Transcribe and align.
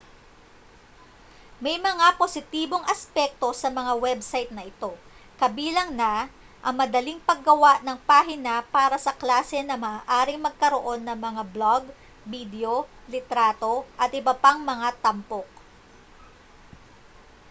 may 1.63 1.77
mga 1.89 2.07
positibong 2.21 2.81
aspekto 2.93 3.47
sa 3.61 3.69
mga 3.77 3.93
website 4.05 4.49
na 4.53 4.63
ito 4.71 4.91
kabilang 5.41 5.89
na 6.01 6.13
ang 6.65 6.73
madaling 6.81 7.19
paggawa 7.29 7.73
ng 7.85 7.97
pahina 8.09 8.55
para 8.75 8.97
sa 9.05 9.13
klase 9.21 9.59
na 9.63 9.75
maaaring 9.85 10.41
magkaroon 10.43 11.01
ng 11.05 11.17
mga 11.27 11.43
blog 11.53 11.83
bidyo 12.31 12.75
litrato 13.13 13.73
at 14.03 14.09
iba 14.19 14.33
pang 14.43 14.57
mga 14.71 14.87
tampok 15.05 15.45